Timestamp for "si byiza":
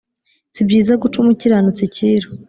0.53-0.93